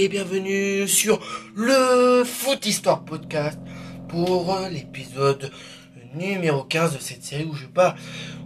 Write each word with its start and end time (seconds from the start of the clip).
et 0.00 0.08
bienvenue 0.08 0.88
sur 0.88 1.20
le 1.54 2.24
Foot 2.24 2.64
Histoire 2.64 3.04
Podcast 3.04 3.58
pour 4.08 4.54
euh, 4.54 4.70
l'épisode 4.70 5.50
numéro 6.14 6.62
15 6.62 6.94
de 6.94 6.98
cette 6.98 7.22
série 7.22 7.44
où 7.44 7.54
je, 7.54 7.66
pas, 7.66 7.94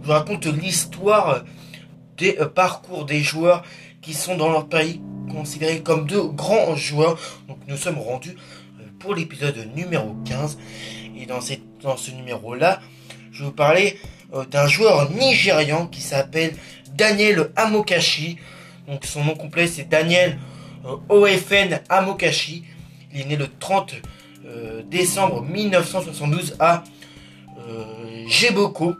je 0.03 0.11
raconte 0.11 0.47
l'histoire 0.47 1.45
des 2.17 2.35
euh, 2.41 2.47
parcours 2.47 3.05
des 3.05 3.23
joueurs 3.23 3.63
qui 4.01 4.13
sont 4.13 4.35
dans 4.35 4.49
leur 4.49 4.67
pays 4.67 4.99
considérés 5.31 5.81
comme 5.81 6.07
de 6.07 6.19
grands 6.19 6.75
joueurs. 6.75 7.17
Donc 7.47 7.59
nous 7.67 7.77
sommes 7.77 7.99
rendus 7.99 8.35
euh, 8.81 8.83
pour 8.99 9.15
l'épisode 9.15 9.55
numéro 9.73 10.13
15 10.25 10.57
et 11.17 11.25
dans, 11.25 11.39
cette, 11.39 11.63
dans 11.81 11.95
ce 11.95 12.11
numéro 12.11 12.53
là 12.53 12.81
je 13.31 13.39
vais 13.39 13.45
vous 13.45 13.55
parler 13.55 13.97
d'un 14.51 14.67
joueur 14.67 15.09
nigérian 15.09 15.87
qui 15.87 16.01
s'appelle 16.01 16.53
Daniel 16.95 17.49
Amokashi. 17.55 18.39
Donc 18.89 19.05
son 19.05 19.23
nom 19.23 19.35
complet 19.35 19.67
c'est 19.67 19.87
Daniel 19.87 20.37
euh, 20.85 20.97
OFN 21.09 21.79
Amokashi. 21.89 22.63
Il 23.13 23.21
est 23.21 23.25
né 23.25 23.35
le 23.35 23.47
30 23.47 23.95
euh, 24.45 24.81
décembre 24.83 25.41
1972 25.41 26.55
à 26.59 26.83
euh, 27.67 27.85
Jeboko. 28.27 28.95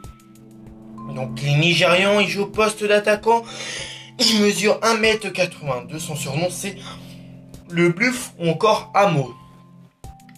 Donc 1.13 1.41
il 1.41 1.49
est 1.49 1.57
nigérian, 1.57 2.19
il 2.19 2.27
joue 2.27 2.43
au 2.43 2.47
poste 2.47 2.83
d'attaquant. 2.83 3.43
Il 4.19 4.41
mesure 4.41 4.79
1m82. 4.79 5.99
Son 5.99 6.15
surnom 6.15 6.47
c'est 6.49 6.77
le 7.69 7.89
Bluff 7.89 8.33
ou 8.39 8.49
encore 8.49 8.91
Amo. 8.93 9.33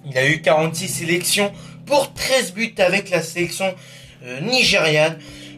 Il 0.06 0.18
a 0.18 0.28
eu 0.30 0.42
46 0.42 0.88
sélections 0.88 1.52
pour 1.86 2.14
13 2.14 2.54
buts 2.54 2.76
avec 2.78 3.10
la 3.10 3.22
sélection 3.22 3.74
nigériane 4.42 5.18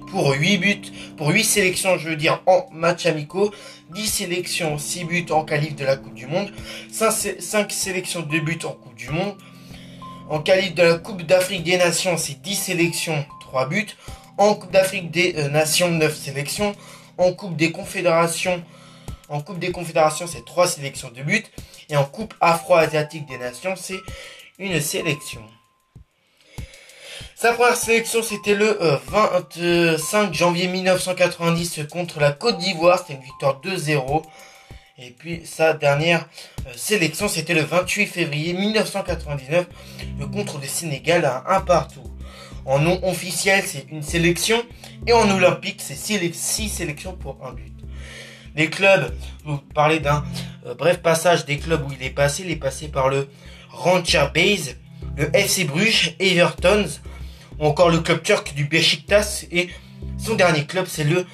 pour 0.09 0.31
8 0.34 0.58
buts, 0.58 0.91
pour 1.18 1.30
8 1.30 1.44
sélections, 1.44 1.98
je 1.98 2.09
veux 2.09 2.16
dire, 2.16 2.41
en 2.45 2.68
match 2.72 3.05
amicaux, 3.05 3.54
10 3.93 4.07
sélections, 4.07 4.77
6 4.77 5.05
buts 5.05 5.26
en 5.32 5.43
qualif 5.43 5.76
de 5.76 5.85
la 5.85 5.98
Coupe 5.98 6.13
du 6.13 6.27
Monde, 6.27 6.52
5, 6.91 7.71
sélections, 7.71 8.21
2 8.21 8.40
buts 8.40 8.60
en 8.63 8.71
Coupe 8.71 8.96
du 8.96 9.10
Monde, 9.10 9.35
en 10.30 10.40
qualif 10.40 10.76
de 10.76 10.84
la 10.84 10.98
Coupe 10.98 11.24
d'Afrique 11.24 11.63
des 11.63 11.77
Nations, 11.77 12.18
c'est 12.18 12.41
10 12.41 12.55
sélections, 12.55 13.26
3 13.41 13.68
buts, 13.68 13.87
en 14.37 14.55
Coupe 14.55 14.71
d'Afrique 14.71 15.12
des 15.12 15.35
euh, 15.37 15.49
Nations, 15.49 15.90
9 15.90 16.15
sélections, 16.15 16.76
en 17.18 17.34
Coupe 17.34 17.55
des 17.55 17.71
Confédérations, 17.71 18.63
en 19.27 19.41
Coupe 19.41 19.60
des 19.60 19.71
Confédérations, 19.71 20.27
c'est 20.27 20.46
3 20.46 20.68
sélections, 20.68 21.12
2 21.13 21.24
buts, 21.24 21.46
et 21.90 21.98
en 21.98 22.05
Coupe 22.05 22.34
Afro-Asiatique 22.41 23.27
des 23.27 23.37
Nations, 23.37 23.76
c'est 23.76 23.99
une 24.60 24.80
sélection. 24.82 25.41
Sa 27.35 27.53
première 27.53 27.75
sélection, 27.75 28.21
c'était 28.21 28.55
le 28.55 28.77
25 29.07 29.59
euh, 29.62 30.34
janvier 30.34 30.67
1990 30.67 31.81
contre 31.89 32.20
la 32.20 32.31
Côte 32.31 32.57
d'Ivoire. 32.57 32.99
C'était 32.99 33.13
une 33.13 33.23
victoire 33.23 33.62
2-0. 33.62 34.23
Et 35.01 35.12
puis 35.12 35.41
sa 35.45 35.73
dernière 35.73 36.27
euh, 36.67 36.71
sélection, 36.75 37.27
c'était 37.29 37.53
le 37.53 37.62
28 37.62 38.07
février 38.07 38.53
1999 38.53 39.65
contre 40.34 40.59
le 40.59 40.67
Sénégal 40.67 41.23
à 41.23 41.43
un 41.55 41.62
partout. 41.62 42.03
En 42.65 42.79
nom 42.79 42.99
officiel, 43.07 43.63
c'est 43.65 43.85
une 43.90 44.03
sélection. 44.03 44.62
Et 45.07 45.13
en 45.13 45.29
olympique, 45.31 45.81
c'est 45.81 45.95
6 45.95 46.70
sélections 46.70 47.13
pour 47.13 47.37
un 47.45 47.53
but. 47.53 47.73
Les 48.55 48.70
clubs, 48.70 49.15
vous 49.45 49.57
parlez 49.73 49.99
d'un 49.99 50.23
euh, 50.65 50.73
bref 50.73 51.01
passage 51.01 51.45
des 51.45 51.57
clubs 51.57 51.81
où 51.87 51.93
il 51.93 52.05
est 52.05 52.09
passé. 52.09 52.43
Il 52.43 52.51
est 52.51 52.57
passé 52.57 52.90
par 52.90 53.07
le 53.07 53.29
Rancher 53.70 54.25
Base, 54.34 54.75
le 55.15 55.34
FC 55.34 55.63
Bruges, 55.63 56.15
Everton, 56.20 56.85
encore 57.60 57.90
le 57.90 57.99
club 57.99 58.24
turc 58.24 58.54
du 58.55 58.65
Besiktas 58.65 59.46
et 59.52 59.70
son 60.18 60.35
dernier 60.35 60.65
club 60.65 60.85
c'est 60.88 61.04
le 61.04 61.26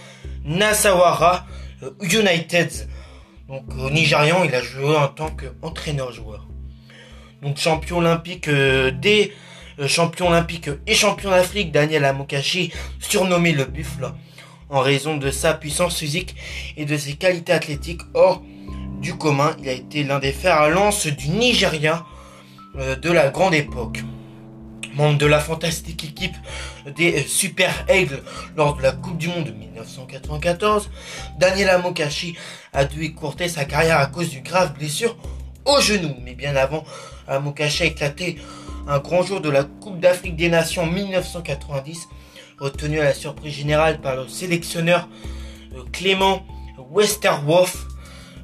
Nasawara 0.43 1.45
euh, 1.83 1.91
United. 2.01 2.71
Donc 3.47 3.63
au 3.77 3.89
Nigérian, 3.89 4.43
il 4.43 4.53
a 4.55 4.61
joué 4.61 4.95
en 4.95 5.07
tant 5.07 5.29
qu'entraîneur-joueur. 5.29 6.47
Donc 7.41 7.57
champion 7.57 7.97
olympique 7.97 8.47
euh, 8.47 8.91
des 8.91 9.33
euh, 9.79 9.87
champions 9.87 10.29
olympiques 10.29 10.69
et 10.87 10.95
champion 10.95 11.29
d'Afrique, 11.29 11.71
Daniel 11.71 12.05
Amokashi, 12.05 12.71
surnommé 12.99 13.51
le 13.51 13.65
buffle 13.65 14.11
en 14.69 14.79
raison 14.79 15.17
de 15.17 15.29
sa 15.29 15.53
puissance 15.53 15.99
physique 15.99 16.35
et 16.75 16.85
de 16.85 16.97
ses 16.97 17.13
qualités 17.13 17.53
athlétiques 17.53 18.01
hors 18.15 18.41
du 18.99 19.15
commun. 19.15 19.55
Il 19.59 19.69
a 19.69 19.73
été 19.73 20.03
l'un 20.03 20.19
des 20.19 20.31
fers 20.31 20.55
à 20.55 20.69
lance 20.69 21.05
du 21.05 21.29
Nigeria 21.29 22.03
de 22.75 23.11
la 23.11 23.29
grande 23.29 23.53
époque 23.53 23.99
membre 24.95 25.17
de 25.17 25.25
la 25.25 25.39
fantastique 25.39 26.03
équipe 26.03 26.35
des 26.95 27.21
Super 27.23 27.85
Eagles 27.89 28.23
lors 28.55 28.75
de 28.75 28.81
la 28.81 28.91
Coupe 28.91 29.17
du 29.17 29.27
Monde 29.27 29.45
de 29.45 29.51
1994, 29.51 30.89
Daniel 31.37 31.69
Amokashi 31.69 32.35
a 32.73 32.85
dû 32.85 33.03
écourter 33.03 33.47
sa 33.49 33.65
carrière 33.65 33.99
à 33.99 34.07
cause 34.07 34.29
d'une 34.29 34.43
grave 34.43 34.73
blessure 34.73 35.17
au 35.65 35.79
genou. 35.81 36.15
Mais 36.23 36.33
bien 36.33 36.55
avant, 36.55 36.85
Amokashi 37.27 37.83
a 37.83 37.85
éclaté 37.87 38.37
un 38.87 38.99
grand 38.99 39.23
jour 39.23 39.41
de 39.41 39.49
la 39.49 39.63
Coupe 39.63 39.99
d'Afrique 39.99 40.35
des 40.35 40.49
Nations 40.49 40.85
1990, 40.85 42.07
retenu 42.59 42.99
à 42.99 43.03
la 43.05 43.13
surprise 43.13 43.53
générale 43.53 43.99
par 43.99 44.15
le 44.15 44.27
sélectionneur 44.27 45.09
euh, 45.75 45.83
Clément 45.91 46.45
Westerhoff, 46.91 47.85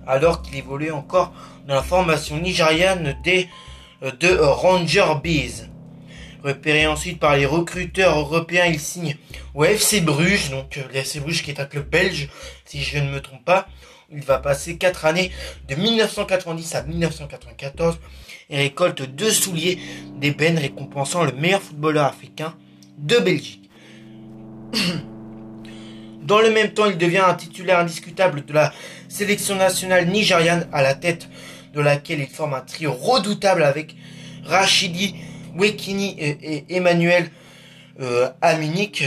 alors 0.05 0.41
qu'il 0.41 0.57
évoluait 0.57 0.91
encore 0.91 1.31
dans 1.67 1.75
la 1.75 1.83
formation 1.83 2.37
nigériane 2.37 3.15
des 3.23 3.47
euh, 4.03 4.11
de 4.19 4.35
Ranger 4.35 5.13
Bees. 5.23 5.70
Repéré 6.43 6.87
ensuite 6.87 7.19
par 7.19 7.37
les 7.37 7.45
recruteurs 7.45 8.17
européens, 8.17 8.65
il 8.65 8.79
signe 8.79 9.15
au 9.53 9.63
FC 9.63 10.01
Bruges, 10.01 10.49
donc 10.49 10.77
euh, 10.77 10.81
le 10.91 10.95
FC 10.95 11.19
Bruges 11.19 11.43
qui 11.43 11.51
est 11.51 11.59
un 11.59 11.65
club 11.65 11.87
belge, 11.87 12.29
si 12.65 12.81
je 12.81 12.97
ne 12.97 13.11
me 13.11 13.21
trompe 13.21 13.45
pas. 13.45 13.67
Il 14.11 14.21
va 14.21 14.39
passer 14.39 14.75
4 14.77 15.05
années 15.05 15.31
de 15.69 15.75
1990 15.75 16.75
à 16.75 16.83
1994 16.83 17.99
et 18.49 18.57
récolte 18.57 19.03
deux 19.03 19.29
souliers 19.29 19.77
d'ébène 20.15 20.57
récompensant 20.57 21.23
le 21.23 21.31
meilleur 21.31 21.61
footballeur 21.61 22.05
africain 22.05 22.55
de 22.97 23.19
Belgique. 23.19 23.69
Dans 26.23 26.39
le 26.39 26.49
même 26.49 26.73
temps, 26.73 26.87
il 26.87 26.97
devient 26.97 27.19
un 27.19 27.35
titulaire 27.35 27.79
indiscutable 27.79 28.45
de 28.45 28.53
la 28.53 28.73
sélection 29.09 29.55
nationale 29.55 30.07
nigériane 30.07 30.67
à 30.73 30.81
la 30.81 30.95
tête 30.95 31.29
de 31.73 31.81
laquelle 31.81 32.19
il 32.19 32.27
forme 32.27 32.55
un 32.55 32.61
trio 32.61 32.91
redoutable 32.91 33.63
avec 33.63 33.95
Rachidi 34.43 35.15
Wekini 35.55 36.15
et, 36.19 36.65
Emmanuel 36.69 37.29
euh, 37.99 38.29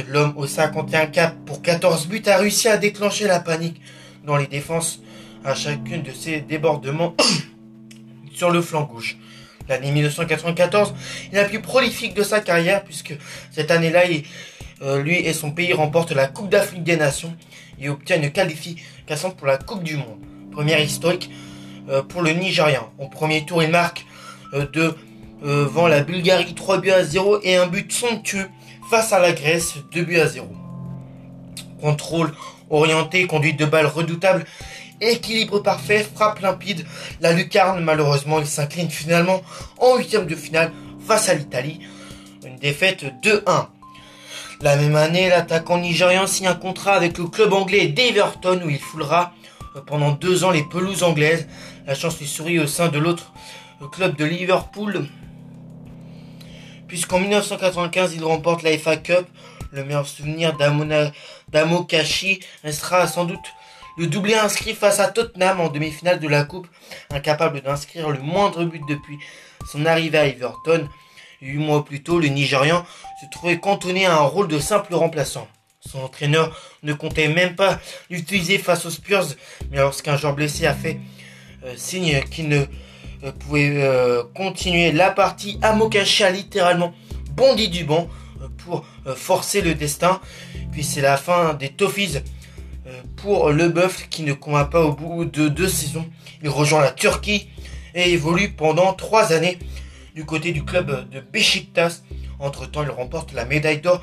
l'homme 0.08 0.34
au 0.36 0.46
51 0.46 1.06
cap 1.06 1.34
pour 1.46 1.62
14 1.62 2.06
buts, 2.06 2.22
a 2.26 2.36
réussi 2.36 2.68
à 2.68 2.76
déclencher 2.76 3.26
la 3.26 3.40
panique 3.40 3.80
dans 4.24 4.36
les 4.36 4.46
défenses 4.46 5.00
à 5.44 5.54
chacune 5.54 6.02
de 6.02 6.12
ses 6.12 6.40
débordements 6.40 7.14
sur 8.32 8.50
le 8.50 8.62
flanc 8.62 8.84
gauche. 8.84 9.16
L'année 9.68 9.90
1994 9.90 10.94
est 11.32 11.36
la 11.36 11.44
plus 11.44 11.60
prolifique 11.60 12.14
de 12.14 12.22
sa 12.22 12.40
carrière 12.40 12.84
puisque 12.84 13.14
cette 13.50 13.70
année-là, 13.70 14.02
euh, 14.82 15.02
lui 15.02 15.16
et 15.16 15.32
son 15.32 15.50
pays 15.50 15.72
remportent 15.72 16.12
la 16.12 16.26
Coupe 16.26 16.50
d'Afrique 16.50 16.84
des 16.84 16.96
Nations 16.96 17.34
et 17.80 17.88
obtiennent 17.88 18.24
une 18.24 18.32
qualification 18.32 19.30
pour 19.30 19.46
la 19.46 19.56
Coupe 19.56 19.82
du 19.82 19.96
Monde. 19.96 20.20
Première 20.52 20.80
historique 20.80 21.30
euh, 21.88 22.02
pour 22.02 22.22
le 22.22 22.30
Nigérian. 22.32 22.92
Au 22.98 23.08
premier 23.08 23.44
tour, 23.44 23.62
il 23.62 23.70
marque 23.70 24.04
euh, 24.52 24.66
de 24.72 24.94
euh, 25.44 25.66
vend 25.66 25.88
la 25.88 26.00
Bulgarie 26.00 26.54
3 26.54 26.78
buts 26.78 26.90
à 26.90 27.04
0 27.04 27.40
et 27.42 27.56
un 27.56 27.66
but 27.66 27.92
somptueux 27.92 28.48
face 28.90 29.12
à 29.12 29.18
la 29.18 29.32
Grèce 29.32 29.74
2 29.92 30.02
buts 30.02 30.18
à 30.18 30.26
0. 30.26 30.48
Contrôle 31.80 32.32
orienté, 32.70 33.26
conduite 33.26 33.58
de 33.58 33.66
balle 33.66 33.86
redoutable, 33.86 34.44
équilibre 35.00 35.58
parfait, 35.58 36.06
frappe 36.14 36.40
limpide. 36.40 36.86
La 37.20 37.32
lucarne, 37.32 37.84
malheureusement, 37.84 38.38
il 38.40 38.46
s'incline 38.46 38.88
finalement 38.88 39.42
en 39.78 39.96
huitième 39.96 40.26
de 40.26 40.34
finale 40.34 40.72
face 41.06 41.28
à 41.28 41.34
l'Italie. 41.34 41.80
Une 42.46 42.56
défaite 42.56 43.04
2-1. 43.22 43.66
La 44.62 44.76
même 44.76 44.96
année, 44.96 45.28
l'attaquant 45.28 45.78
nigérian 45.78 46.26
signe 46.26 46.46
un 46.46 46.54
contrat 46.54 46.94
avec 46.94 47.18
le 47.18 47.26
club 47.26 47.52
anglais 47.52 47.88
d'Everton 47.88 48.62
où 48.64 48.70
il 48.70 48.78
foulera 48.78 49.34
euh, 49.76 49.80
pendant 49.84 50.12
deux 50.12 50.44
ans 50.44 50.50
les 50.50 50.62
pelouses 50.62 51.02
anglaises. 51.02 51.46
La 51.86 51.94
chance 51.94 52.18
lui 52.18 52.26
sourit 52.26 52.60
au 52.60 52.66
sein 52.66 52.88
de 52.88 52.98
l'autre 52.98 53.32
club 53.92 54.16
de 54.16 54.24
Liverpool 54.24 55.06
puisqu'en 56.94 57.18
1995 57.18 58.14
il 58.14 58.22
remporte 58.22 58.62
la 58.62 58.78
FA 58.78 58.96
Cup. 58.96 59.26
Le 59.72 59.82
meilleur 59.82 60.06
souvenir 60.06 60.56
d'Amokashi 61.48 62.38
restera 62.62 63.08
sans 63.08 63.24
doute 63.24 63.44
le 63.98 64.06
doublé 64.06 64.34
inscrit 64.34 64.74
face 64.74 65.00
à 65.00 65.08
Tottenham 65.08 65.58
en 65.58 65.70
demi-finale 65.70 66.20
de 66.20 66.28
la 66.28 66.44
Coupe, 66.44 66.68
incapable 67.10 67.62
d'inscrire 67.62 68.10
le 68.10 68.20
moindre 68.20 68.64
but 68.64 68.80
depuis 68.88 69.18
son 69.68 69.86
arrivée 69.86 70.18
à 70.18 70.26
Everton. 70.28 70.88
Huit 71.42 71.58
mois 71.58 71.84
plus 71.84 72.04
tôt, 72.04 72.20
le 72.20 72.28
Nigérian 72.28 72.86
se 73.20 73.26
trouvait 73.28 73.58
cantonné 73.58 74.06
à 74.06 74.14
un 74.14 74.22
rôle 74.22 74.46
de 74.46 74.60
simple 74.60 74.94
remplaçant. 74.94 75.48
Son 75.80 75.98
entraîneur 75.98 76.56
ne 76.84 76.92
comptait 76.92 77.26
même 77.26 77.56
pas 77.56 77.80
l'utiliser 78.08 78.58
face 78.58 78.86
aux 78.86 78.90
Spurs, 78.90 79.26
mais 79.72 79.78
lorsqu'un 79.78 80.16
joueur 80.16 80.36
blessé 80.36 80.64
a 80.64 80.74
fait 80.74 81.00
euh, 81.64 81.74
signe 81.76 82.22
qu'il 82.30 82.48
ne 82.48 82.66
euh, 83.24 83.32
pouvez 83.32 83.82
euh, 83.82 84.22
continuer 84.34 84.92
la 84.92 85.10
partie. 85.10 85.58
Amokashi 85.62 86.24
a 86.24 86.30
littéralement 86.30 86.92
bondi 87.32 87.68
du 87.68 87.84
banc 87.84 88.08
euh, 88.42 88.48
pour 88.58 88.84
forcer 89.16 89.60
le 89.62 89.74
destin. 89.74 90.20
Puis 90.72 90.84
c'est 90.84 91.00
la 91.00 91.16
fin 91.16 91.54
des 91.54 91.70
Toffees 91.70 92.22
pour 93.16 93.50
le 93.50 93.68
Buff 93.68 94.08
qui 94.10 94.22
ne 94.22 94.34
combat 94.34 94.66
pas 94.66 94.82
au 94.82 94.92
bout 94.92 95.24
de 95.24 95.48
deux 95.48 95.68
saisons. 95.68 96.06
Il 96.42 96.50
rejoint 96.50 96.82
la 96.82 96.90
Turquie 96.90 97.48
et 97.94 98.10
évolue 98.10 98.50
pendant 98.50 98.92
trois 98.92 99.32
années 99.32 99.58
du 100.14 100.24
côté 100.24 100.52
du 100.52 100.64
club 100.64 101.08
de 101.10 101.20
Besiktas. 101.20 102.02
Entre-temps, 102.38 102.82
il 102.82 102.90
remporte 102.90 103.32
la 103.32 103.46
médaille 103.46 103.80
d'or 103.80 104.02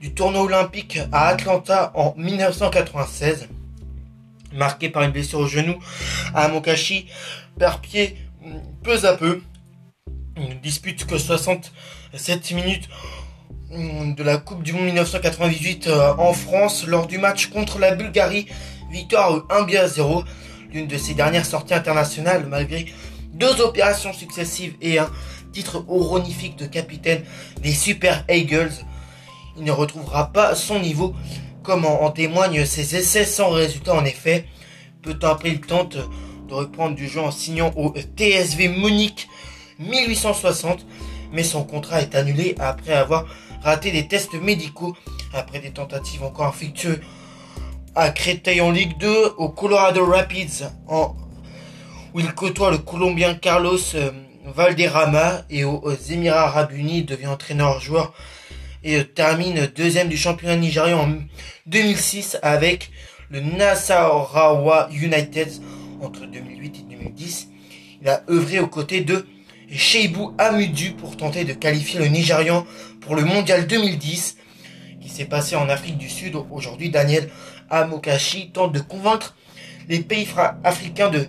du 0.00 0.14
tournoi 0.14 0.42
olympique 0.42 1.00
à 1.12 1.28
Atlanta 1.28 1.90
en 1.94 2.14
1996. 2.16 3.48
Marqué 4.52 4.88
par 4.88 5.02
une 5.02 5.10
blessure 5.10 5.40
au 5.40 5.46
genou, 5.46 5.78
Amokashi 6.34 7.06
perd 7.58 7.80
pied 7.80 8.16
peu 8.82 9.04
à 9.04 9.14
peu. 9.14 9.40
Il 10.36 10.48
ne 10.48 10.54
dispute 10.54 11.06
que 11.06 11.18
67 11.18 12.52
minutes 12.52 12.88
de 13.70 14.22
la 14.22 14.38
Coupe 14.38 14.62
du 14.62 14.72
Monde 14.72 14.86
1998 14.86 15.86
euh, 15.86 16.14
en 16.18 16.32
France 16.32 16.86
lors 16.86 17.06
du 17.06 17.18
match 17.18 17.46
contre 17.46 17.78
la 17.78 17.94
Bulgarie. 17.94 18.46
Victoire 18.90 19.44
1 19.50 19.74
à 19.76 19.86
0. 19.86 20.24
L'une 20.72 20.86
de 20.86 20.96
ses 20.96 21.14
dernières 21.14 21.46
sorties 21.46 21.74
internationales 21.74 22.46
malgré 22.48 22.86
deux 23.32 23.60
opérations 23.60 24.12
successives 24.12 24.74
et 24.80 24.98
un 24.98 25.10
titre 25.52 25.84
honorifique 25.88 26.56
de 26.56 26.66
capitaine 26.66 27.24
des 27.62 27.72
Super 27.72 28.24
Eagles. 28.28 28.72
Il 29.56 29.64
ne 29.64 29.72
retrouvera 29.72 30.32
pas 30.32 30.54
son 30.54 30.78
niveau 30.78 31.14
comme 31.62 31.84
en, 31.84 32.10
témoignent 32.10 32.64
ses 32.64 32.96
essais 32.96 33.24
sans 33.24 33.50
résultat 33.50 33.94
en 33.94 34.04
effet. 34.04 34.46
Peu 35.02 35.14
temps 35.14 35.30
après 35.30 35.50
il 35.50 35.60
tente 35.60 35.96
de 36.50 36.54
reprendre 36.54 36.94
du 36.94 37.08
jeu 37.08 37.20
en 37.20 37.30
signant 37.30 37.72
au 37.76 37.94
TSV 38.18 38.68
Munich 38.68 39.28
1860 39.78 40.84
mais 41.32 41.42
son 41.42 41.64
contrat 41.64 42.00
est 42.00 42.14
annulé 42.14 42.54
après 42.58 42.92
avoir 42.92 43.26
raté 43.62 43.90
des 43.90 44.08
tests 44.08 44.34
médicaux. 44.34 44.96
Après 45.32 45.60
des 45.60 45.70
tentatives 45.70 46.22
encore 46.22 46.46
infectieuses 46.46 47.00
à 47.94 48.10
Créteil 48.10 48.60
en 48.60 48.70
Ligue 48.70 48.98
2, 48.98 49.34
au 49.36 49.48
Colorado 49.48 50.04
Rapids 50.04 50.64
en, 50.88 51.14
où 52.14 52.20
il 52.20 52.32
côtoie 52.34 52.70
le 52.70 52.78
Colombien 52.78 53.34
Carlos 53.34 53.78
euh, 53.94 54.10
Valderrama 54.44 55.42
et 55.50 55.64
aux, 55.64 55.94
Émirats 56.10 56.46
Arabes 56.46 56.72
Unis 56.72 57.02
devient 57.02 57.26
entraîneur-joueur 57.26 58.12
et 58.82 58.96
euh, 58.96 59.04
termine 59.04 59.66
deuxième 59.74 60.08
du 60.08 60.16
championnat 60.16 60.56
nigérian 60.56 61.00
en 61.00 61.14
2006 61.66 62.38
avec 62.42 62.90
le 63.28 63.40
Nasarawa 63.40 64.88
United 64.92 65.48
entre 66.02 66.26
2008 66.26 66.76
et 66.78 66.96
2010. 66.96 67.48
Il 68.02 68.08
a 68.08 68.22
œuvré 68.30 68.60
aux 68.60 68.66
côtés 68.66 69.00
de 69.02 69.26
Sheibou 69.70 70.34
Amudu 70.38 70.92
pour 70.92 71.16
tenter 71.16 71.44
de 71.44 71.52
qualifier 71.52 72.00
le 72.00 72.06
Nigérian 72.06 72.66
pour 73.00 73.14
le 73.14 73.24
Mondial 73.24 73.66
2010 73.66 74.36
qui 75.00 75.08
s'est 75.08 75.24
passé 75.26 75.56
en 75.56 75.68
Afrique 75.68 75.96
du 75.98 76.08
Sud. 76.08 76.36
Aujourd'hui, 76.50 76.90
Daniel 76.90 77.28
Amokashi 77.70 78.50
tente 78.50 78.72
de 78.72 78.80
convaincre 78.80 79.36
les 79.88 80.00
pays 80.00 80.26
africains 80.64 81.10
de 81.10 81.26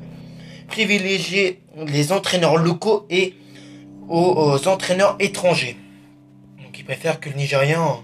privilégier 0.67 1.61
les 1.87 2.11
entraîneurs 2.11 2.57
locaux 2.57 3.05
et 3.09 3.35
aux, 4.07 4.67
entraîneurs 4.67 5.15
étrangers. 5.19 5.77
Donc 6.63 6.77
il 6.77 6.83
préfère 6.83 7.19
que 7.19 7.29
le 7.29 7.35
Nigérian 7.35 8.03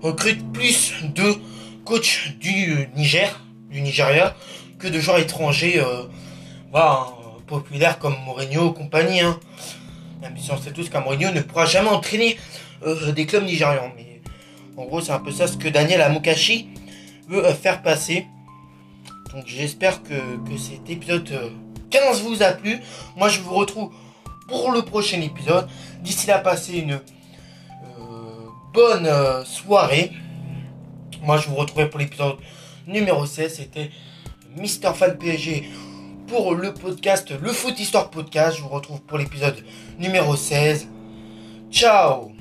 recrute 0.00 0.52
plus 0.52 0.94
de 1.14 1.34
coachs 1.84 2.32
du 2.40 2.88
Niger, 2.96 3.44
du 3.70 3.80
Nigeria, 3.82 4.34
que 4.82 4.88
de 4.88 4.98
joueurs 4.98 5.18
étrangers 5.18 5.78
euh, 5.78 6.02
voilà, 6.72 7.06
populaires 7.46 7.98
comme 7.98 8.16
Mourinho 8.24 8.72
compagnie. 8.72 9.20
Hein. 9.20 9.38
Même 10.20 10.36
si 10.36 10.50
on 10.50 10.56
sait 10.56 10.72
tous 10.72 10.88
qu'un 10.88 11.00
Mourinho 11.00 11.30
ne 11.30 11.40
pourra 11.40 11.66
jamais 11.66 11.90
entraîner 11.90 12.36
euh, 12.84 13.12
des 13.12 13.26
clubs 13.26 13.44
nigérians. 13.44 13.92
Mais 13.96 14.20
en 14.76 14.84
gros, 14.84 15.00
c'est 15.00 15.12
un 15.12 15.20
peu 15.20 15.30
ça 15.30 15.46
ce 15.46 15.56
que 15.56 15.68
Daniel 15.68 16.00
Amokashi 16.00 16.68
veut 17.28 17.44
euh, 17.44 17.54
faire 17.54 17.82
passer. 17.82 18.26
Donc 19.32 19.44
j'espère 19.46 20.02
que, 20.02 20.14
cet 20.58 20.90
épisode 20.90 21.30
15 21.90 22.20
euh, 22.20 22.22
vous 22.24 22.42
a 22.42 22.52
plu. 22.52 22.80
Moi, 23.16 23.28
je 23.28 23.40
vous 23.40 23.54
retrouve 23.54 23.92
pour 24.48 24.72
le 24.72 24.82
prochain 24.82 25.20
épisode. 25.20 25.68
D'ici 26.00 26.26
là, 26.26 26.38
passez 26.38 26.78
une 26.78 27.00
bonne 28.74 29.08
soirée. 29.44 30.10
Moi, 31.22 31.36
je 31.36 31.48
vous 31.48 31.54
retrouverai 31.54 31.88
pour 31.88 32.00
l'épisode 32.00 32.36
numéro 32.86 33.26
16. 33.26 33.56
C'était 33.56 33.90
Mister 34.56 34.92
Fan 34.94 35.16
PSG 35.18 35.68
pour 36.26 36.54
le 36.54 36.72
podcast, 36.72 37.30
le 37.30 37.52
Foot 37.52 37.78
Histoire 37.78 38.10
Podcast. 38.10 38.56
Je 38.56 38.62
vous 38.62 38.68
retrouve 38.68 39.00
pour 39.02 39.18
l'épisode 39.18 39.56
numéro 39.98 40.36
16. 40.36 40.88
Ciao 41.70 42.31